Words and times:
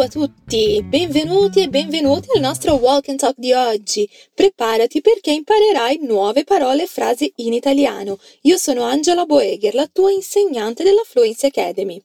Ciao 0.00 0.08
a 0.08 0.12
tutti, 0.28 0.82
benvenuti 0.82 1.60
e 1.60 1.68
benvenuti 1.68 2.28
al 2.34 2.40
nostro 2.40 2.76
Walk 2.76 3.10
and 3.10 3.18
Talk 3.18 3.34
di 3.36 3.52
oggi. 3.52 4.08
Preparati 4.32 5.02
perché 5.02 5.30
imparerai 5.30 5.98
nuove 6.00 6.44
parole 6.44 6.84
e 6.84 6.86
frasi 6.86 7.30
in 7.36 7.52
italiano. 7.52 8.18
Io 8.42 8.56
sono 8.56 8.84
Angela 8.84 9.26
Boegher, 9.26 9.74
la 9.74 9.86
tua 9.92 10.10
insegnante 10.10 10.84
della 10.84 11.02
Fluency 11.04 11.48
Academy. 11.48 12.02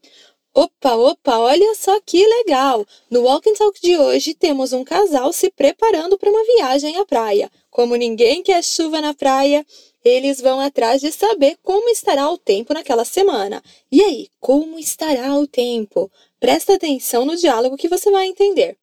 Opa, 0.51 0.97
opa, 0.97 1.39
olha 1.39 1.73
só 1.73 1.97
que 2.03 2.21
legal! 2.27 2.85
No 3.11 3.21
Walk 3.21 3.47
and 3.47 3.55
Talk 3.55 3.79
de 3.79 3.95
hoje 3.95 4.33
temos 4.33 4.73
um 4.73 4.83
casal 4.83 5.31
se 5.31 5.49
preparando 5.49 6.17
para 6.17 6.29
uma 6.29 6.43
viagem 6.43 6.97
à 6.97 7.05
praia. 7.05 7.49
Como 7.69 7.95
ninguém 7.95 8.43
quer 8.43 8.61
chuva 8.61 8.99
na 8.99 9.13
praia, 9.13 9.65
eles 10.03 10.41
vão 10.41 10.59
atrás 10.59 10.99
de 11.01 11.11
saber 11.11 11.57
como 11.63 11.89
estará 11.89 12.29
o 12.29 12.37
tempo 12.37 12.73
naquela 12.73 13.05
semana. 13.05 13.63
E 13.91 14.03
aí, 14.03 14.27
como 14.39 14.77
estará 14.77 15.33
o 15.35 15.47
tempo? 15.47 16.11
Presta 16.45 16.75
atenção 16.75 17.25
no 17.25 17.35
diálogo 17.35 17.75
que 17.75 17.87
você 17.87 18.11
vai 18.11 18.27
entender. 18.27 18.77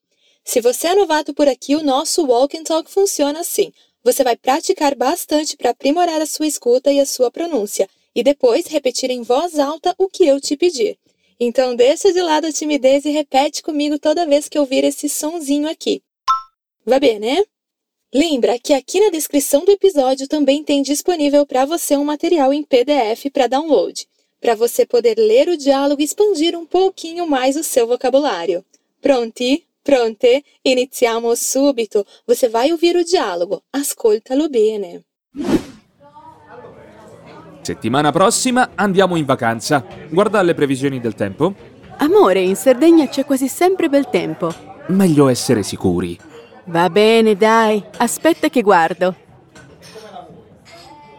Se 0.44 0.60
você 0.60 0.88
é 0.88 0.94
novato 0.96 1.32
por 1.32 1.46
aqui, 1.46 1.76
o 1.76 1.84
nosso 1.84 2.26
Walk 2.26 2.58
and 2.58 2.64
Talk 2.64 2.90
funciona 2.90 3.38
assim. 3.38 3.72
Você 4.02 4.24
vai 4.24 4.36
praticar 4.36 4.96
bastante 4.96 5.56
para 5.56 5.70
aprimorar 5.70 6.20
a 6.20 6.26
sua 6.26 6.48
escuta 6.48 6.90
e 6.90 6.98
a 6.98 7.06
sua 7.06 7.30
pronúncia, 7.30 7.88
e 8.16 8.24
depois 8.24 8.66
repetir 8.66 9.12
em 9.12 9.22
voz 9.22 9.60
alta 9.60 9.94
o 9.96 10.08
que 10.08 10.26
eu 10.26 10.40
te 10.40 10.56
pedir. 10.56 10.98
Então 11.38 11.76
deixa 11.76 12.12
de 12.12 12.20
lado 12.20 12.48
a 12.48 12.52
timidez 12.52 13.04
e 13.04 13.10
repete 13.10 13.62
comigo 13.62 13.96
toda 13.96 14.26
vez 14.26 14.48
que 14.48 14.58
ouvir 14.58 14.82
esse 14.82 15.08
sonzinho 15.08 15.70
aqui. 15.70 16.02
Vai 16.84 16.98
bem, 16.98 17.20
né? 17.20 17.44
Lembra 18.12 18.58
que 18.58 18.74
aqui 18.74 18.98
na 18.98 19.10
descrição 19.10 19.64
do 19.64 19.70
episódio 19.70 20.26
também 20.26 20.64
tem 20.64 20.82
disponível 20.82 21.46
para 21.46 21.64
você 21.64 21.96
um 21.96 22.04
material 22.04 22.52
em 22.52 22.64
PDF 22.64 23.30
para 23.32 23.46
download 23.46 24.04
para 24.42 24.56
você 24.56 24.84
poder 24.84 25.16
ler 25.16 25.48
o 25.48 25.56
diálogo 25.56 26.02
e 26.02 26.05
expandir 26.05 26.59
um 26.59 26.66
pouquinho 26.66 27.28
mais 27.28 27.55
o 27.55 27.62
seu 27.62 27.86
vocabulário. 27.86 28.64
Pronti? 29.00 29.64
Pronte? 29.84 30.44
Iniziamo 30.64 31.36
subito. 31.36 32.05
Você 32.27 32.48
vai 32.48 32.72
ouvir 32.72 32.97
o 32.97 33.05
dialogo. 33.05 33.62
Ascoltalo 33.72 34.48
bene. 34.48 35.05
Settimana 37.62 38.11
prossima 38.11 38.70
andiamo 38.75 39.14
in 39.14 39.25
vacanza. 39.25 39.84
Guarda 40.11 40.42
le 40.42 40.55
previsioni 40.55 40.98
del 40.98 41.14
tempo. 41.14 41.55
Amore, 41.98 42.41
in 42.41 42.56
Sardegna 42.56 43.06
c'è 43.06 43.25
quasi 43.25 43.47
sempre 43.47 43.88
bel 43.88 44.11
tempo. 44.11 44.53
Meglio 44.88 45.28
essere 45.28 45.62
sicuri. 45.62 46.19
Va 46.64 46.91
bene, 46.91 47.36
dai. 47.36 47.83
Aspetta 47.98 48.48
che 48.48 48.62
guardo. 48.62 49.14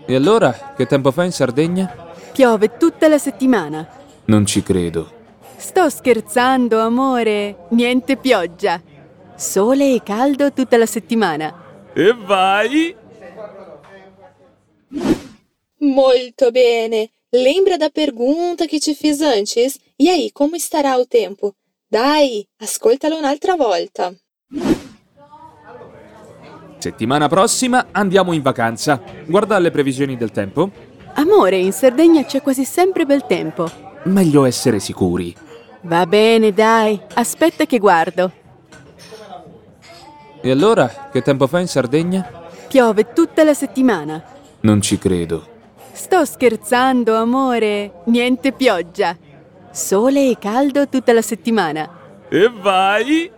E 0.05 0.15
allora, 0.15 0.73
che 0.75 0.85
tempo 0.85 1.11
fa 1.11 1.23
in 1.23 1.31
Sardegna? 1.31 2.11
Piove 2.33 2.77
tutta 2.77 3.07
la 3.07 3.19
settimana. 3.19 3.87
Non 4.25 4.45
ci 4.47 4.63
credo. 4.63 5.11
Sto 5.55 5.87
scherzando, 5.89 6.79
amore. 6.79 7.67
Niente 7.69 8.17
pioggia. 8.17 8.81
Sole 9.35 9.93
e 9.93 10.01
caldo 10.03 10.51
tutta 10.51 10.77
la 10.77 10.87
settimana. 10.87 11.53
E 11.93 12.11
vai! 12.11 12.95
Molto 15.77 16.49
bene! 16.49 17.11
Lembra 17.29 17.77
da 17.77 17.89
pergunta 17.89 18.65
che 18.65 18.79
ti 18.79 18.95
fiz 18.95 19.21
antes? 19.21 19.77
E 19.95 20.09
aí, 20.09 20.31
como 20.31 20.55
estará 20.55 20.97
o 20.97 21.05
tempo? 21.05 21.53
Dai, 21.87 22.47
ascoltalo 22.57 23.15
un'altra 23.15 23.55
volta. 23.55 24.11
Settimana 26.79 27.29
prossima 27.29 27.87
andiamo 27.91 28.33
in 28.33 28.41
vacanza. 28.41 29.01
Guarda 29.25 29.59
le 29.59 29.71
previsioni 29.71 30.17
del 30.17 30.31
tempo. 30.31 30.71
Amore, 31.15 31.57
in 31.57 31.71
Sardegna 31.71 32.23
c'è 32.23 32.41
quasi 32.41 32.65
sempre 32.65 33.05
bel 33.05 33.25
tempo. 33.25 33.69
Meglio 34.03 34.45
essere 34.45 34.79
sicuri. 34.79 35.35
Va 35.81 36.05
bene, 36.05 36.51
dai. 36.51 36.99
Aspetta 37.13 37.65
che 37.65 37.77
guardo. 37.77 38.31
E 40.41 40.51
allora, 40.51 41.09
che 41.11 41.21
tempo 41.21 41.47
fa 41.47 41.59
in 41.59 41.67
Sardegna? 41.67 42.49
Piove 42.67 43.13
tutta 43.13 43.43
la 43.43 43.53
settimana. 43.53 44.23
Non 44.61 44.81
ci 44.81 44.97
credo. 44.97 45.47
Sto 45.91 46.25
scherzando, 46.25 47.15
amore. 47.15 48.01
Niente 48.05 48.51
pioggia. 48.51 49.15
Sole 49.71 50.29
e 50.29 50.37
caldo 50.39 50.87
tutta 50.87 51.13
la 51.13 51.21
settimana. 51.21 51.89
E 52.29 52.49
vai! 52.49 53.31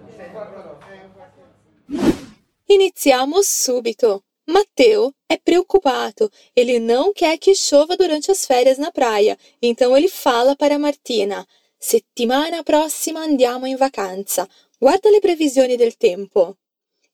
Iniziamo 2.68 3.38
subito. 3.42 4.24
Matteo 4.46 5.15
é 5.36 5.38
preocupado. 5.38 6.32
Ele 6.56 6.80
não 6.80 7.14
quer 7.14 7.38
que 7.38 7.54
chova 7.54 7.96
durante 7.96 8.32
as 8.32 8.46
férias 8.46 8.78
na 8.78 8.92
praia. 8.92 9.38
Então 9.62 9.96
ele 9.96 10.08
fala 10.08 10.56
para 10.56 10.80
Martina: 10.80 11.46
Settimana 11.80 12.64
prossima 12.64 13.22
andiamo 13.22 13.68
in 13.68 13.76
vacanza. 13.76 14.48
Guarda 14.80 15.10
le 15.10 15.20
previsioni 15.20 15.78
del 15.78 15.96
tempo. 15.96 16.58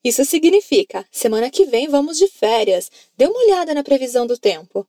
Isso 0.04 0.24
significa: 0.26 1.06
semana 1.12 1.50
que 1.50 1.66
vem 1.66 1.88
vamos 1.88 2.18
de 2.18 2.28
férias. 2.28 2.90
Dê 3.18 3.26
uma 3.28 3.40
olhada 3.40 3.74
na 3.74 3.84
previsão 3.84 4.26
do 4.26 4.38
tempo. 4.38 4.88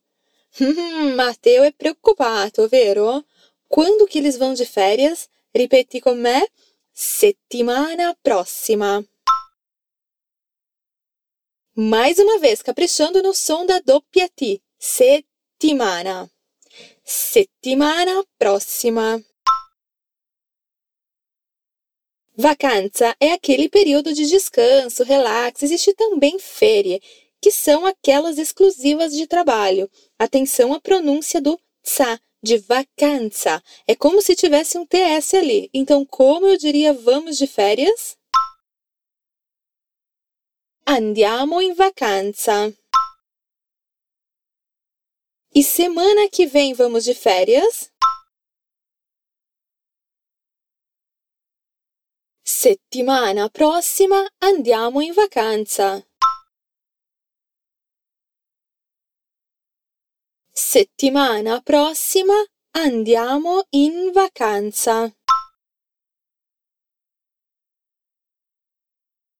Hum, 0.60 1.16
é 1.44 1.70
preocupado, 1.72 2.68
vero? 2.68 3.24
Quando 3.68 4.06
que 4.06 4.18
eles 4.18 4.36
vão 4.36 4.52
de 4.54 4.66
férias? 4.66 5.28
Ripeti 5.54 6.00
com 6.00 6.14
me. 6.14 6.46
Settimana 6.92 8.14
prossima. 8.22 9.04
Mais 11.74 12.18
uma 12.18 12.38
vez, 12.38 12.60
caprichando 12.60 13.22
no 13.22 13.32
som 13.32 13.64
da 13.64 13.80
doppia 13.80 14.28
T. 14.28 14.60
Settimana. 14.78 16.30
Settimana 17.02 18.22
prossima. 18.38 19.24
Vacanza 22.36 23.16
é 23.18 23.32
aquele 23.32 23.70
período 23.70 24.12
de 24.12 24.26
descanso, 24.26 25.02
relax. 25.02 25.62
Existe 25.62 25.94
também 25.94 26.38
ferie, 26.38 27.00
que 27.40 27.50
são 27.50 27.86
aquelas 27.86 28.36
exclusivas 28.36 29.14
de 29.14 29.26
trabalho. 29.26 29.90
Atenção 30.18 30.74
à 30.74 30.80
pronúncia 30.80 31.40
do 31.40 31.58
tsa, 31.82 32.20
de 32.42 32.58
vacanza. 32.58 33.62
É 33.86 33.94
como 33.94 34.20
se 34.20 34.36
tivesse 34.36 34.76
um 34.76 34.84
TS 34.84 35.32
ali. 35.32 35.70
Então, 35.72 36.04
como 36.04 36.46
eu 36.46 36.58
diria 36.58 36.92
vamos 36.92 37.38
de 37.38 37.46
férias? 37.46 38.18
Andiamo 40.94 41.62
in 41.62 41.72
vacanza. 41.74 42.70
E 45.54 45.62
semana 45.62 46.28
que 46.28 46.46
vem 46.46 46.74
vamos 46.74 47.04
de 47.04 47.14
férias? 47.14 47.90
Settimana 52.44 53.48
prossima 53.48 54.28
andiamo 54.38 55.00
in 55.00 55.14
vacanza. 55.14 56.06
Settimana 60.52 61.62
prossima 61.62 62.34
andiamo 62.74 63.64
in 63.72 64.12
vacanza. 64.12 65.10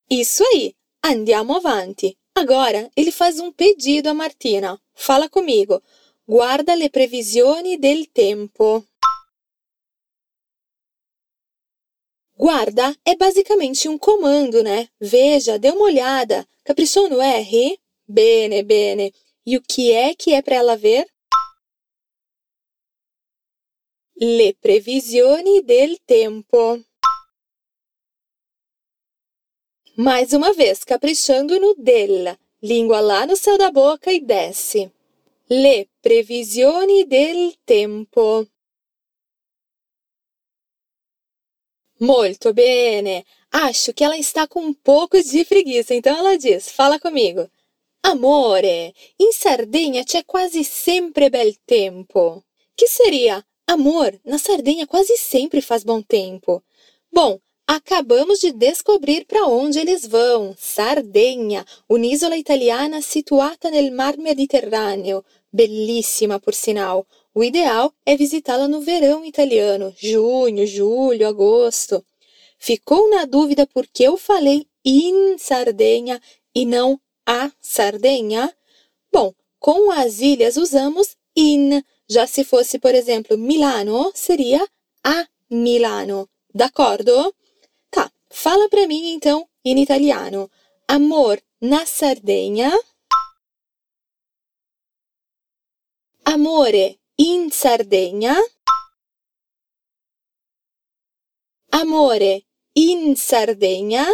Isso 0.09 0.43
aí! 0.45 0.82
Andiamo 1.05 1.57
avanti. 1.57 2.17
Agora 2.33 2.89
ele 2.97 3.11
faz 3.11 3.41
um 3.41 3.51
pedido 3.51 4.09
a 4.09 4.15
Martina. 4.15 4.81
Fala 4.95 5.29
comigo. 5.29 5.83
Guarda 6.25 6.75
le 6.75 6.89
previsioni 6.89 7.77
del 7.77 8.07
tempo. 8.07 8.87
Guarda 12.37 12.97
é 13.05 13.17
basicamente 13.17 13.89
um 13.89 13.99
comando, 13.99 14.63
né? 14.63 14.89
Veja, 15.01 15.59
dê 15.59 15.71
uma 15.71 15.85
olhada. 15.85 16.47
Caprichou 16.65 17.09
no 17.09 17.21
R? 17.21 17.79
Bene, 18.07 18.63
bene. 18.63 19.13
E 19.45 19.57
o 19.57 19.63
que 19.63 19.93
é 19.93 20.15
que 20.15 20.33
é 20.33 20.41
para 20.41 20.57
ela 20.57 20.77
ver? 20.77 21.07
Le 24.17 24.55
previsioni 24.55 25.63
del 25.63 25.99
tempo. 26.07 26.81
Mais 29.97 30.33
uma 30.33 30.53
vez, 30.53 30.85
caprichando 30.85 31.59
no 31.61 31.75
della. 31.75 32.39
Língua 32.63 33.01
lá 33.01 33.27
no 33.27 33.37
céu 33.37 33.59
da 33.59 33.71
boca 33.71 34.13
e 34.13 34.21
desce. 34.21 34.91
Le 35.51 35.89
previsioni 36.01 37.05
del 37.05 37.55
tempo. 37.65 38.47
Molto 42.01 42.53
bene. 42.53 43.25
Acho 43.51 43.93
que 43.93 44.03
ela 44.03 44.17
está 44.17 44.49
com 44.49 44.61
um 44.61 44.73
pouco 44.73 45.23
de 45.23 45.45
preguiça, 45.45 45.95
então 45.95 46.17
ela 46.17 46.39
diz: 46.39 46.71
Fala 46.71 46.99
comigo. 46.99 47.51
Amore, 48.05 48.95
in 49.19 49.33
Sardegna 49.33 50.03
c'è 50.05 50.25
quasi 50.25 50.65
sempre 50.65 51.29
bel 51.29 51.55
tempo. 51.67 52.43
Que 52.75 52.87
seria 52.89 53.45
amor? 53.67 54.19
Na 54.25 54.39
Sardenha 54.39 54.87
quase 54.87 55.17
sempre 55.17 55.61
faz 55.61 55.85
bom 55.85 56.03
tempo. 56.03 56.63
Bom, 57.13 57.39
Acabamos 57.75 58.39
de 58.39 58.53
descobrir 58.53 59.25
para 59.25 59.47
onde 59.47 59.79
eles 59.79 60.07
vão. 60.07 60.55
Sardenha, 60.59 61.65
un'isola 61.89 62.37
italiana 62.37 63.01
situata 63.01 63.71
nel 63.71 63.91
Mar 63.91 64.19
Mediterrâneo. 64.19 65.25
Belíssima, 65.51 66.39
por 66.39 66.53
sinal. 66.53 67.07
O 67.35 67.43
ideal 67.43 67.91
é 68.05 68.15
visitá-la 68.15 68.69
no 68.69 68.83
verão 68.83 69.25
italiano, 69.25 69.91
junho, 69.97 70.67
julho, 70.67 71.27
agosto. 71.27 72.05
Ficou 72.59 73.09
na 73.09 73.25
dúvida 73.25 73.67
porque 73.67 74.03
eu 74.03 74.19
falei 74.19 74.67
in 74.85 75.39
Sardenha 75.39 76.21
e 76.55 76.67
não 76.67 77.01
a 77.25 77.51
Sardenha? 77.59 78.55
Bom, 79.11 79.33
com 79.59 79.91
as 79.91 80.21
ilhas 80.21 80.59
usamos 80.59 81.17
in. 81.35 81.83
Já 82.07 82.27
se 82.27 82.45
fosse, 82.45 82.79
por 82.79 82.95
exemplo, 82.95 83.39
Milano, 83.39 84.13
seria 84.15 84.63
a 85.03 85.27
Milano. 85.49 86.29
D'accordo? 86.55 87.35
Fala 88.33 88.67
para 88.71 88.87
mim 88.89 89.13
então 89.13 89.47
em 89.63 89.79
italiano. 89.83 90.51
Amor 90.89 91.41
na 91.61 91.85
Sardegna. 91.85 92.73
Amore 96.25 96.99
in 97.19 97.51
Sardegna. 97.51 98.35
Amore 101.71 102.47
in 102.75 103.15
Sardegna. 103.15 104.07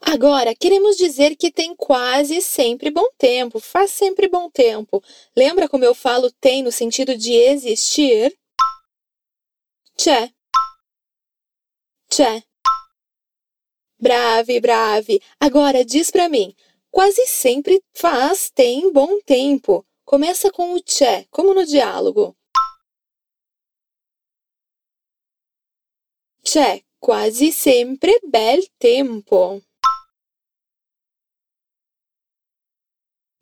Agora, 0.00 0.54
queremos 0.54 0.96
dizer 0.96 1.34
que 1.36 1.50
tem 1.50 1.74
quase 1.74 2.40
sempre 2.40 2.90
bom 2.90 3.08
tempo, 3.18 3.58
faz 3.58 3.90
sempre 3.90 4.28
bom 4.28 4.48
tempo. 4.48 5.02
Lembra 5.36 5.68
como 5.68 5.84
eu 5.84 5.94
falo 5.94 6.30
tem 6.40 6.62
no 6.62 6.70
sentido 6.70 7.16
de 7.16 7.32
existir? 7.32 8.38
C'è. 10.00 10.32
C'è. 12.06 12.40
Brave, 13.96 14.60
brave. 14.60 15.20
Agora 15.38 15.82
diz 15.82 16.12
para 16.12 16.28
mim. 16.28 16.54
Quase 16.88 17.26
sempre 17.26 17.82
faz 17.92 18.48
tem 18.50 18.92
bom 18.92 19.20
tempo. 19.22 19.84
Começa 20.04 20.52
com 20.52 20.74
o 20.74 20.80
c'è, 20.80 21.26
como 21.30 21.52
no 21.52 21.64
diálogo. 21.66 22.36
C'è 26.42 26.80
quasi 27.00 27.50
sempre 27.50 28.20
bel 28.22 28.68
tempo. 28.78 29.60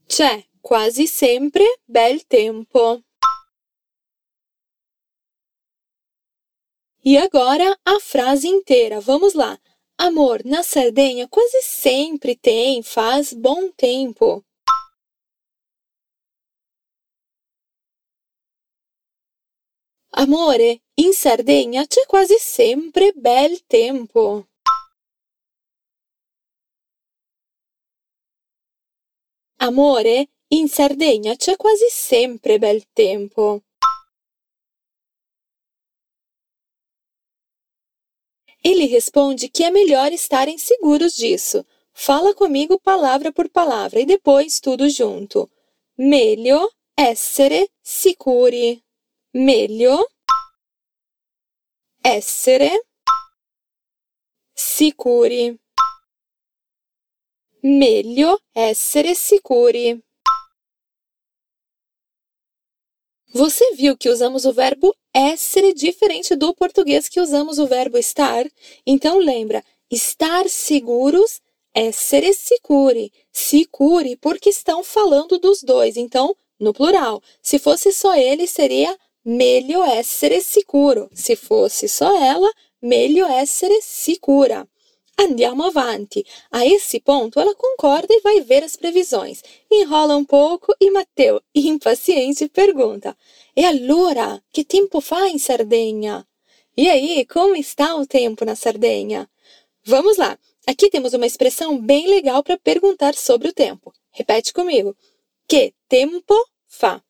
C'è 0.06 0.43
quasi 0.62 1.06
sempre 1.06 1.82
bel 1.85 2.25
tempo. 2.26 3.06
E 7.08 7.17
agora 7.17 7.79
a 7.85 8.00
frase 8.00 8.49
inteira. 8.49 9.00
Vamos 9.00 9.32
lá. 9.32 9.56
Amor, 9.97 10.44
na 10.44 10.64
Sardenha 10.64 11.29
quase 11.29 11.62
sempre 11.62 12.35
tem, 12.35 12.82
faz 12.82 13.32
bom 13.32 13.70
tempo. 13.70 14.44
Amore, 20.11 20.82
in 20.99 21.12
Sardegna 21.12 21.87
c'è 21.87 22.05
quasi 22.06 22.38
sempre 22.41 23.12
bel 23.14 23.64
tempo. 23.69 24.49
Amore, 29.61 30.29
in 30.49 30.69
Sardegna 30.69 31.37
c'è 31.37 31.56
quasi 31.56 31.87
sempre 31.88 32.58
bel 32.58 32.82
tempo. 32.93 33.65
Ele 38.68 38.86
responde 38.86 39.48
que 39.48 39.62
é 39.62 39.70
melhor 39.70 40.12
estarem 40.12 40.58
seguros 40.58 41.14
disso. 41.16 41.64
Fala 41.92 42.34
comigo 42.34 42.80
palavra 42.80 43.32
por 43.32 43.48
palavra 43.48 44.00
e 44.00 44.04
depois 44.04 44.58
tudo 44.58 44.88
junto. 44.88 45.48
Meglio 45.96 46.68
essere 46.96 47.70
sicuri. 47.80 48.82
Meglio 49.32 50.04
essere 52.02 52.72
sicuri. 54.52 55.56
Meglio 57.62 58.36
essere 58.52 59.14
sicuri. 59.14 60.06
Você 63.32 63.75
viu 63.75 63.96
que 63.96 64.08
usamos 64.08 64.44
o 64.44 64.52
verbo 64.52 64.94
essere 65.12 65.75
diferente 65.75 66.34
do 66.34 66.55
português 66.55 67.08
que 67.08 67.20
usamos 67.20 67.58
o 67.58 67.67
verbo 67.67 67.99
estar? 67.99 68.46
Então 68.87 69.19
lembra, 69.19 69.62
estar 69.90 70.49
seguros, 70.49 71.40
essere 71.75 72.32
sicuri. 72.32 73.12
Sicuri 73.32 74.17
porque 74.17 74.50
estão 74.50 74.82
falando 74.82 75.38
dos 75.38 75.62
dois, 75.62 75.96
então 75.96 76.34
no 76.58 76.73
plural. 76.73 77.23
Se 77.43 77.58
fosse 77.58 77.93
só 77.93 78.14
ele, 78.17 78.46
seria 78.46 78.96
meglio 79.25 79.82
essere 79.84 80.40
sicuro. 80.40 81.11
Se 81.12 81.37
fosse 81.37 81.88
só 81.88 82.17
ela, 82.17 82.50
meglio 82.81 83.26
essere 83.26 83.81
sicura. 83.82 84.67
Andiamo 85.18 85.64
avanti. 85.64 86.24
A 86.50 86.66
esse 86.66 87.00
ponto, 87.00 87.40
ela 87.40 87.54
concorda 87.54 88.12
e 88.12 88.20
vai 88.20 88.42
ver 88.42 88.62
as 88.62 88.76
previsões. 88.76 89.42
Enrola 89.70 90.16
um 90.16 90.24
pouco 90.24 90.74
e 90.78 90.90
Matteo, 90.90 91.42
impaciente, 91.54 92.48
pergunta: 92.48 93.16
E 93.56 93.64
allora, 93.64 94.42
que 94.52 94.62
tempo 94.62 95.00
fa 95.00 95.26
em 95.28 95.38
Sardenha? 95.38 96.26
E 96.76 96.90
aí, 96.90 97.24
como 97.24 97.56
está 97.56 97.96
o 97.96 98.06
tempo 98.06 98.44
na 98.44 98.54
Sardenha? 98.54 99.28
Vamos 99.82 100.18
lá. 100.18 100.38
Aqui 100.66 100.90
temos 100.90 101.14
uma 101.14 101.26
expressão 101.26 101.78
bem 101.78 102.08
legal 102.08 102.42
para 102.42 102.58
perguntar 102.58 103.14
sobre 103.14 103.48
o 103.48 103.54
tempo. 103.54 103.94
Repete 104.10 104.52
comigo. 104.52 104.94
Que 105.48 105.72
tempo 105.88 106.34
fa? 106.69 107.02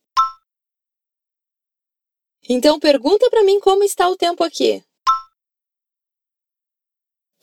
Então 2.49 2.79
pergunta 2.79 3.29
para 3.31 3.43
mim 3.43 3.59
como 3.59 3.83
está 3.83 4.09
o 4.09 4.17
tempo 4.17 4.45
aqui. 4.45 4.85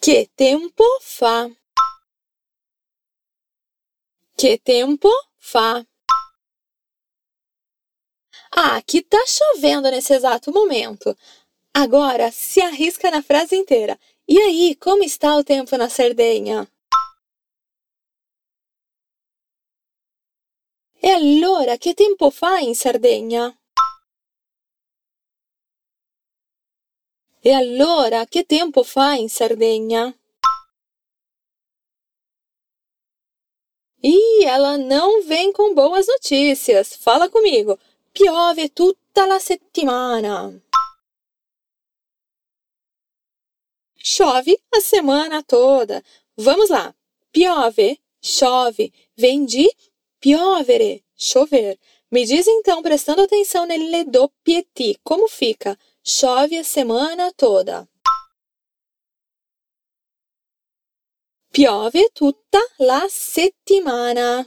Que 0.04 0.28
tempo 0.36 0.84
fa? 1.00 1.50
Que 4.36 4.58
tempo 4.58 5.10
fa? 5.40 5.86
Ah, 8.52 8.76
aqui 8.76 9.02
tá 9.02 9.24
chovendo 9.26 9.90
nesse 9.90 10.14
exato 10.14 10.52
momento. 10.52 11.18
Agora 11.74 12.34
se 12.34 12.60
arrisca 12.60 13.10
na 13.10 13.22
frase 13.24 13.56
inteira. 13.56 13.98
E 14.28 14.38
aí, 14.40 14.76
como 14.76 15.06
está 15.06 15.38
o 15.38 15.44
tempo 15.44 15.78
na 15.78 15.88
Sardenha? 15.88 16.68
E 21.02 21.10
allora, 21.12 21.78
che 21.78 21.94
tempo 21.94 22.30
fa 22.30 22.60
in 22.60 22.76
Sardegna? 22.76 23.58
E 27.46 27.52
allora, 27.52 28.26
che 28.26 28.46
tempo 28.46 28.84
fa 28.84 29.16
in 29.16 29.28
Sardegna? 29.28 30.18
Ih, 34.02 34.46
ela 34.46 34.78
não 34.78 35.22
vem 35.24 35.52
com 35.52 35.74
boas 35.74 36.08
notícias. 36.08 36.96
Fala 36.96 37.30
comigo. 37.30 37.78
Piove 38.14 38.70
tutta 38.70 39.26
la 39.26 39.40
settimana. 39.40 40.58
Chove 43.98 44.58
a 44.74 44.80
semana 44.80 45.44
toda. 45.44 46.02
Vamos 46.38 46.70
lá. 46.70 46.96
Piove, 47.34 48.00
chove, 48.22 48.94
vem 49.18 49.44
de 49.46 49.70
piovere, 50.20 51.04
chover. 51.18 51.78
Me 52.10 52.26
diz 52.26 52.48
então, 52.48 52.82
prestando 52.82 53.24
atenção 53.24 53.66
nele 53.66 54.06
do 54.06 54.30
pieti, 54.44 54.98
como 55.04 55.28
fica? 55.28 55.78
Chove 56.06 56.58
a 56.58 56.64
semana 56.66 57.32
toda. 57.32 57.88
Piove 61.50 62.10
tutta 62.14 62.60
la 62.80 63.08
settimana. 63.08 64.46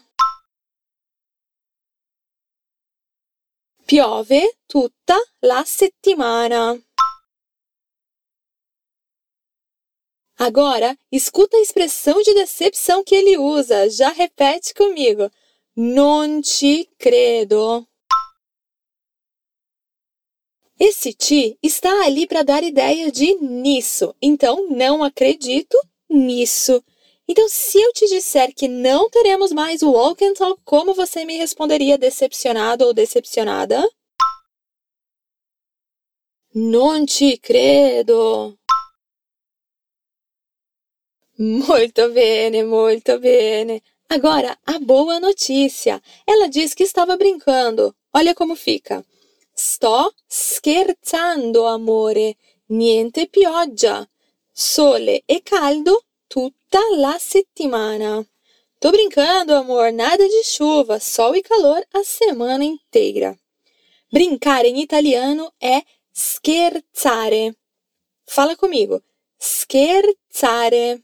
Piove 3.87 4.59
tutta 4.67 5.17
la 5.41 5.65
settimana. 5.65 6.79
Agora, 10.39 10.95
escuta 11.11 11.57
a 11.57 11.61
expressão 11.61 12.21
de 12.21 12.35
decepção 12.35 13.03
que 13.03 13.15
ele 13.15 13.39
usa. 13.39 13.89
Já 13.89 14.11
repete 14.11 14.75
comigo. 14.75 15.31
Non 15.75 16.43
ci 16.43 16.87
credo. 16.99 17.89
Esse 20.79 21.13
ti 21.13 21.59
está 21.63 22.05
ali 22.05 22.27
para 22.27 22.43
dar 22.43 22.63
ideia 22.63 23.11
de 23.11 23.35
nisso, 23.37 24.15
então 24.21 24.69
não 24.69 25.03
acredito 25.03 25.77
nisso. 26.09 26.83
Então, 27.29 27.49
se 27.49 27.81
eu 27.81 27.93
te 27.93 28.07
disser 28.07 28.55
que 28.55 28.69
não 28.69 29.11
teremos 29.11 29.53
mais 29.53 29.83
o 29.83 29.91
walk 29.91 30.25
and 30.25 30.35
talk, 30.35 30.61
como 30.65 30.95
você 30.95 31.25
me 31.25 31.37
responderia 31.37 31.99
decepcionado 31.99 32.85
ou 32.85 32.95
decepcionada? 32.95 33.83
Non 36.55 37.07
ci 37.07 37.37
credo. 37.37 38.57
Muito 41.39 42.09
bene, 42.11 42.65
muito 42.65 43.19
bene. 43.19 43.83
Agora, 44.09 44.57
a 44.65 44.79
boa 44.79 45.21
notícia. 45.21 46.01
Ela 46.27 46.49
diz 46.49 46.73
que 46.75 46.85
estava 46.85 47.17
brincando. 47.17 47.95
Olha 48.13 48.35
como 48.35 48.57
fica. 48.57 49.05
Sto 49.57 50.13
scherzando, 50.29 51.67
amore. 51.67 52.37
Niente 52.69 53.27
pioggia. 53.29 54.07
Sole 54.53 55.23
e 55.27 55.43
caldo 55.43 56.05
tutta 56.27 56.81
la 56.97 57.19
settimana. 57.19 58.27
Tô 58.79 58.91
brincando, 58.91 59.55
amor, 59.55 59.91
nada 59.93 60.29
de 60.29 60.45
chuva, 60.45 60.99
sol 61.01 61.35
e 61.35 61.43
calor 61.43 61.83
a 61.93 62.05
semana 62.05 62.65
inteira. 62.65 63.39
Brincar 64.13 64.65
em 64.65 64.81
italiano 64.81 65.53
é 65.61 65.83
scherzare. 66.13 67.57
Fala 68.27 68.57
comigo. 68.57 69.03
Scherzare. 69.39 71.03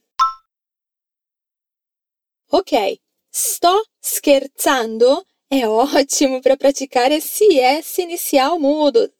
Ok, 2.50 3.00
sto 3.30 3.82
scherzando 4.00 5.26
é 5.54 5.68
ótimo 5.68 6.40
para 6.40 6.56
praticar 6.56 7.12
esse 7.12 7.60
S 7.60 8.00
inicial 8.00 8.58
mudo. 8.58 9.12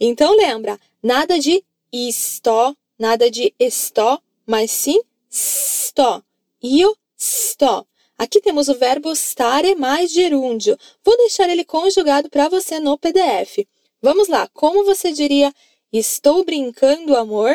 Então 0.00 0.34
lembra, 0.34 0.80
nada 1.02 1.38
de 1.38 1.62
estou, 1.92 2.74
nada 2.98 3.30
de 3.30 3.54
estou, 3.58 4.18
mas 4.46 4.70
sim 4.70 5.02
sto. 5.30 6.24
Io 6.62 6.96
sto. 7.14 7.86
Aqui 8.16 8.40
temos 8.40 8.68
o 8.68 8.74
verbo 8.74 9.12
stare 9.12 9.74
mais 9.74 10.10
gerúndio. 10.10 10.78
Vou 11.04 11.14
deixar 11.18 11.50
ele 11.50 11.64
conjugado 11.64 12.30
para 12.30 12.48
você 12.48 12.80
no 12.80 12.96
PDF. 12.96 13.66
Vamos 14.00 14.28
lá, 14.28 14.48
como 14.54 14.82
você 14.82 15.12
diria 15.12 15.52
estou 15.92 16.42
brincando, 16.42 17.14
amor? 17.14 17.54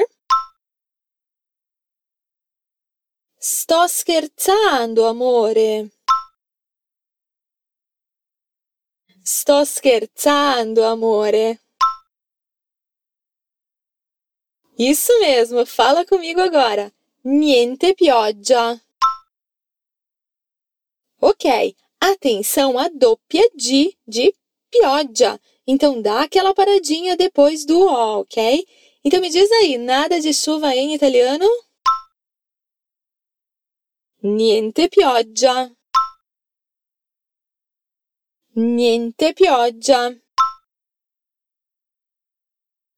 Sto 3.39 3.87
scherzando, 3.87 5.05
amore. 5.05 5.91
Sto 9.25 9.65
scherzando, 9.65 10.83
amore. 10.83 11.57
Isso 14.77 15.17
mesmo, 15.21 15.65
fala 15.65 16.05
comigo 16.05 16.41
agora. 16.41 16.91
Niente 17.23 17.93
pioggia. 17.95 18.81
Ok, 21.21 21.73
atenção 22.01 22.77
à 22.77 22.89
doppia 22.89 23.49
D 23.55 23.97
de 24.05 24.35
pioggia. 24.69 25.39
Então 25.65 26.01
dá 26.01 26.23
aquela 26.23 26.53
paradinha 26.53 27.15
depois 27.15 27.63
do 27.65 27.79
O, 27.79 28.19
ok? 28.21 28.67
Então 29.05 29.21
me 29.21 29.29
diz 29.29 29.49
aí, 29.53 29.77
nada 29.77 30.19
de 30.19 30.33
chuva 30.33 30.75
em 30.75 30.93
italiano? 30.95 31.47
Niente 34.21 34.89
pioggia. 34.89 35.71
Niente 38.55 39.33
pioggia. 39.33 40.15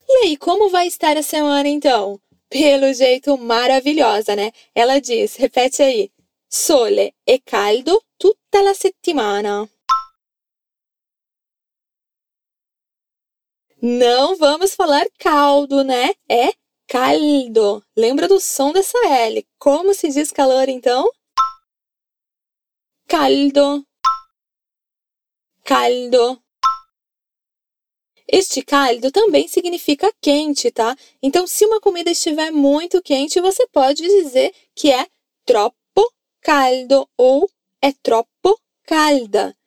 E 0.08 0.14
aí, 0.24 0.38
como 0.38 0.70
vai 0.70 0.88
estar 0.88 1.16
a 1.18 1.24
semana 1.24 1.70
então? 1.70 2.20
Pelo 2.50 2.94
jeito 2.94 3.38
maravilhosa, 3.38 4.36
né? 4.36 4.52
Ela 4.74 5.00
diz, 5.00 5.38
repete 5.38 5.82
aí: 5.82 6.12
sole 6.50 7.16
e 7.26 7.40
caldo 7.40 8.04
tutta 8.18 8.62
la 8.62 8.74
settimana. 8.74 9.70
Não 13.82 14.36
vamos 14.36 14.76
falar 14.76 15.06
caldo, 15.18 15.86
né? 15.86 16.14
É 16.30 16.52
caldo. 16.86 17.82
Lembra 17.96 18.28
do 18.28 18.42
som 18.42 18.74
dessa 18.74 18.98
L. 19.08 19.48
Como 19.58 19.94
se 19.94 20.10
diz 20.10 20.32
calor 20.32 20.68
então? 20.68 21.10
Caldo. 23.08 23.86
Caldo. 25.68 26.40
Este 28.28 28.62
caldo 28.62 29.12
também 29.12 29.48
significa 29.48 30.14
quente, 30.22 30.70
tá? 30.70 30.96
Então, 31.24 31.48
se 31.48 31.66
uma 31.66 31.82
comida 31.82 32.12
estiver 32.12 32.52
muito 32.52 33.02
quente, 33.02 33.42
você 33.42 33.66
pode 33.70 34.04
dizer 34.04 34.54
que 34.76 34.92
é 34.92 35.08
troppo 35.44 36.14
caldo 36.40 37.10
ou 37.18 37.50
é 37.82 37.92
troppo 37.92 38.62
calda. 38.84 39.58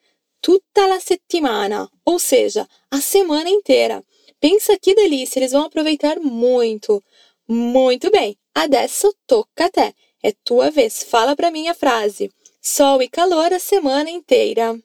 Tutta 0.41 0.87
la 0.87 1.01
settimana, 1.01 1.91
ou 2.05 2.21
seja, 2.21 2.69
a 2.89 3.01
semana 3.01 3.51
inteira. 3.51 4.05
Pensa 4.39 4.79
que 4.79 4.95
delícia, 4.95 5.41
eles 5.41 5.51
vão 5.51 5.65
aproveitar 5.65 6.21
muito. 6.21 7.03
Muito 7.49 8.09
bem, 8.09 8.39
adesso 8.55 9.13
tocca 9.27 9.65
a 9.65 9.69
te. 9.69 9.97
É 10.23 10.33
tua 10.45 10.71
vez. 10.71 11.03
Fala 11.03 11.35
para 11.35 11.51
mim 11.51 11.67
a 11.67 11.75
frase. 11.75 12.31
Sol 12.63 13.03
e 13.03 13.09
calor 13.09 13.53
a 13.53 13.59
semana 13.59 14.09
inteira. 14.09 14.81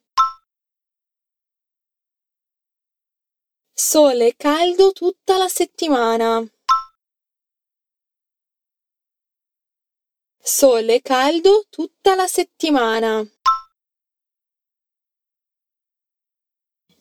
Sole 3.75 4.35
caldo 4.35 4.91
tutta 4.91 5.35
la 5.37 5.47
settimana. 5.47 6.47
Sole 10.39 11.01
caldo 11.01 11.65
tutta 11.71 12.13
la 12.13 12.27
settimana. 12.27 13.27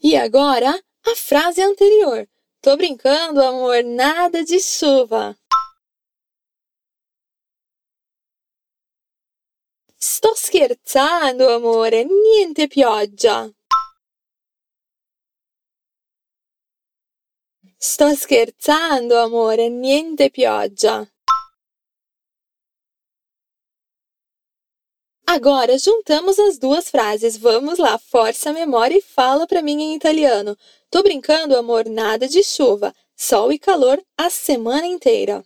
E 0.00 0.16
agora 0.16 0.70
a 0.70 1.14
frase 1.14 1.60
anterior. 1.60 2.26
Tô 2.60 2.74
brincando, 2.76 3.42
amor, 3.42 3.84
nada 3.84 4.42
de 4.42 4.58
chuva. 4.58 5.36
Sto 9.98 10.34
scherzando, 10.34 11.48
amore, 11.50 12.04
niente 12.04 12.66
pioggia. 12.66 13.52
Sto 17.84 18.14
scherzando, 18.14 19.16
amore, 19.18 19.68
niente 19.68 20.30
pioggia. 20.30 21.04
Agora 25.26 25.76
juntamos 25.76 26.38
as 26.38 26.58
duas 26.58 26.88
frases. 26.88 27.36
Vamos 27.36 27.80
lá, 27.80 27.98
força 27.98 28.50
a 28.50 28.52
memória 28.52 28.96
e 28.96 29.02
fala 29.02 29.48
para 29.48 29.60
mim 29.62 29.82
em 29.82 29.96
italiano. 29.96 30.56
Tô 30.88 31.02
brincando, 31.02 31.56
amor, 31.56 31.86
nada 31.86 32.28
de 32.28 32.44
chuva. 32.44 32.94
Sol 33.16 33.52
e 33.52 33.58
calor 33.58 34.00
a 34.16 34.30
semana 34.30 34.86
inteira. 34.86 35.44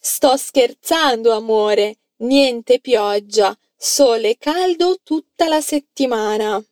Sto 0.00 0.38
scherzando, 0.38 1.30
amore. 1.30 1.98
Niente 2.18 2.78
pioggia. 2.78 3.54
Sole 3.84 4.36
caldo 4.38 4.98
tutta 5.02 5.48
la 5.48 5.60
settimana. 5.60 6.64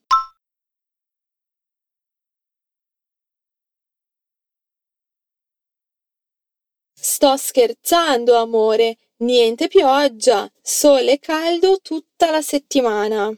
Sto 6.94 7.36
scherzando, 7.36 8.36
amore. 8.36 8.98
Niente 9.24 9.66
pioggia. 9.66 10.48
Sole 10.62 11.18
caldo 11.18 11.80
tutta 11.80 12.30
la 12.30 12.42
settimana. 12.42 13.36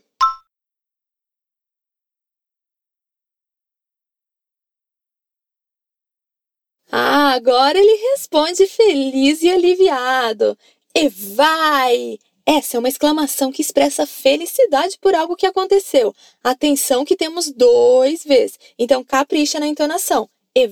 Ah, 6.91 7.33
agora 7.33 7.79
ele 7.79 7.97
responde 8.13 8.67
feliz 8.67 9.43
e 9.43 9.51
aliviado. 9.51 10.59
E 10.95 11.09
vai! 11.09 12.19
Essa 12.45 12.77
é 12.77 12.79
uma 12.79 12.89
exclamação 12.89 13.53
que 13.53 13.63
expressa 13.63 14.07
felicidade 14.07 14.99
por 14.99 15.15
algo 15.15 15.37
que 15.37 15.47
aconteceu. 15.47 16.15
Atenção 16.43 17.05
que 17.05 17.17
temos 17.17 17.51
dois 17.51 18.25
vezes. 18.25 18.59
Então 18.79 19.05
capricha 19.05 19.61
na 19.61 19.67
entonação. 19.67 20.29
E 20.55 20.67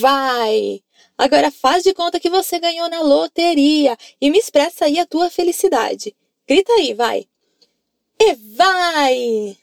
vai. 0.00 0.82
Agora 1.18 1.50
faz 1.50 1.82
de 1.82 1.92
conta 1.92 2.20
que 2.20 2.30
você 2.30 2.58
ganhou 2.58 2.88
na 2.88 3.00
loteria 3.00 3.96
e 4.20 4.30
me 4.30 4.38
expressa 4.38 4.84
aí 4.84 4.98
a 4.98 5.06
tua 5.06 5.28
felicidade. 5.28 6.14
Grita 6.46 6.72
aí, 6.74 6.94
vai. 6.94 7.26
E 8.20 8.34
vai. 8.34 9.56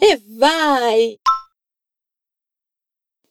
E 0.00 0.16
vai. 0.16 1.18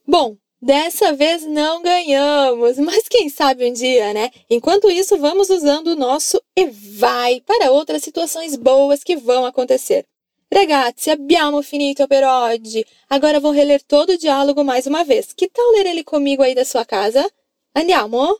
Bom, 0.06 0.36
Dessa 0.62 1.12
vez 1.12 1.44
não 1.44 1.82
ganhamos, 1.82 2.78
mas 2.78 3.08
quem 3.08 3.28
sabe 3.28 3.68
um 3.68 3.72
dia, 3.72 4.14
né? 4.14 4.30
Enquanto 4.48 4.88
isso, 4.88 5.18
vamos 5.18 5.50
usando 5.50 5.88
o 5.88 5.96
nosso 5.96 6.40
e 6.56 6.66
vai 6.66 7.40
para 7.40 7.72
outras 7.72 8.04
situações 8.04 8.54
boas 8.54 9.02
que 9.02 9.16
vão 9.16 9.44
acontecer. 9.44 10.06
Ragazzi, 10.54 11.10
abbiamo 11.10 11.60
finito 11.62 12.06
per 12.06 12.22
oggi. 12.22 12.86
Agora 13.10 13.40
vou 13.40 13.50
reler 13.50 13.82
todo 13.82 14.10
o 14.10 14.16
diálogo 14.16 14.62
mais 14.62 14.86
uma 14.86 15.02
vez. 15.02 15.32
Que 15.32 15.48
tal 15.48 15.68
ler 15.72 15.86
ele 15.86 16.04
comigo 16.04 16.44
aí 16.44 16.54
da 16.54 16.64
sua 16.64 16.84
casa? 16.84 17.28
Andiamo? 17.74 18.38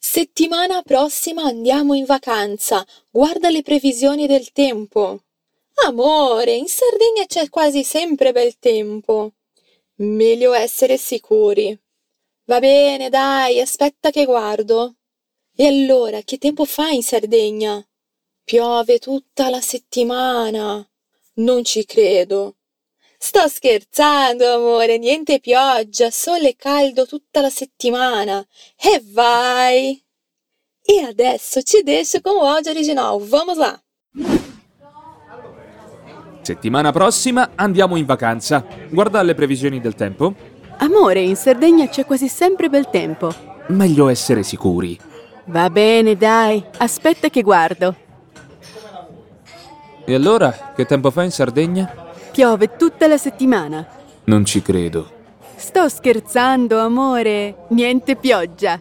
Settimana 0.00 0.82
prossima 0.82 1.42
andiamo 1.42 1.94
in 1.94 2.06
vacanza. 2.06 2.86
Guarda 3.12 3.50
le 3.50 3.62
previsioni 3.62 4.26
del 4.26 4.52
tempo. 4.52 5.20
Amore, 5.84 6.54
in 6.56 6.66
Sardegna 6.66 7.26
c'è 7.26 7.50
quasi 7.50 7.84
sempre 7.84 8.32
bel 8.32 8.56
tempo. 8.58 9.32
Meglio 9.98 10.52
essere 10.52 10.98
sicuri. 10.98 11.78
Va 12.44 12.60
bene, 12.60 13.08
dai, 13.08 13.60
aspetta 13.60 14.10
che 14.10 14.24
guardo. 14.24 14.96
E 15.54 15.66
allora, 15.66 16.20
che 16.20 16.36
tempo 16.36 16.64
fa 16.66 16.90
in 16.90 17.02
Sardegna? 17.02 17.82
Piove 18.44 18.98
tutta 18.98 19.48
la 19.48 19.60
settimana. 19.60 20.86
Non 21.36 21.64
ci 21.64 21.84
credo. 21.84 22.56
Sto 23.18 23.48
scherzando, 23.48 24.52
amore, 24.52 24.98
niente 24.98 25.40
pioggia, 25.40 26.10
sole 26.10 26.50
e 26.50 26.56
caldo 26.56 27.06
tutta 27.06 27.40
la 27.40 27.50
settimana. 27.50 28.46
E 28.76 29.02
vai! 29.02 30.04
E 30.82 31.00
adesso 31.00 31.62
ci 31.62 31.82
deixo 31.82 32.20
com 32.20 32.36
o 32.36 32.44
áudio 32.46 32.70
original. 32.70 33.18
Vamos 33.18 33.56
lá! 33.56 33.82
Settimana 36.46 36.92
prossima 36.92 37.50
andiamo 37.56 37.96
in 37.96 38.04
vacanza. 38.04 38.64
Guarda 38.88 39.20
le 39.22 39.34
previsioni 39.34 39.80
del 39.80 39.96
tempo. 39.96 40.32
Amore, 40.76 41.18
in 41.18 41.34
Sardegna 41.34 41.88
c'è 41.88 42.04
quasi 42.04 42.28
sempre 42.28 42.68
bel 42.68 42.88
tempo. 42.88 43.34
Meglio 43.70 44.08
essere 44.08 44.44
sicuri. 44.44 44.96
Va 45.46 45.68
bene, 45.70 46.14
dai, 46.14 46.64
aspetta 46.76 47.30
che 47.30 47.42
guardo. 47.42 47.96
E 50.04 50.14
allora, 50.14 50.72
che 50.76 50.86
tempo 50.86 51.10
fa 51.10 51.24
in 51.24 51.32
Sardegna? 51.32 51.92
Piove 52.30 52.76
tutta 52.76 53.08
la 53.08 53.18
settimana. 53.18 53.84
Non 54.26 54.44
ci 54.44 54.62
credo. 54.62 55.10
Sto 55.56 55.88
scherzando, 55.88 56.78
amore. 56.78 57.66
Niente 57.70 58.14
pioggia. 58.14 58.80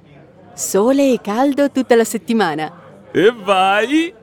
Sole 0.54 1.14
e 1.14 1.20
caldo 1.20 1.72
tutta 1.72 1.96
la 1.96 2.04
settimana. 2.04 2.72
E 3.12 3.32
vai! 3.32 4.14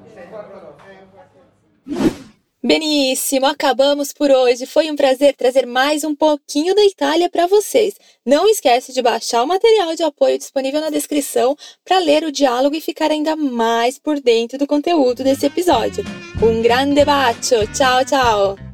Benissimo, 2.64 3.46
acabamos 3.46 4.12
por 4.12 4.30
hoje. 4.30 4.66
Foi 4.66 4.88
um 4.88 4.94
prazer 4.94 5.34
trazer 5.34 5.66
mais 5.66 6.04
um 6.04 6.14
pouquinho 6.14 6.76
da 6.76 6.84
Itália 6.84 7.28
para 7.28 7.48
vocês. 7.48 7.94
Não 8.24 8.48
esquece 8.48 8.92
de 8.92 9.02
baixar 9.02 9.42
o 9.42 9.48
material 9.48 9.96
de 9.96 10.04
apoio 10.04 10.38
disponível 10.38 10.80
na 10.80 10.88
descrição 10.88 11.56
para 11.84 11.98
ler 11.98 12.22
o 12.22 12.30
diálogo 12.30 12.76
e 12.76 12.80
ficar 12.80 13.10
ainda 13.10 13.34
mais 13.34 13.98
por 13.98 14.20
dentro 14.20 14.58
do 14.58 14.66
conteúdo 14.66 15.24
desse 15.24 15.46
episódio. 15.46 16.04
Um 16.40 16.62
grande 16.62 17.04
bacio, 17.04 17.66
tchau, 17.72 18.04
tchau! 18.04 18.71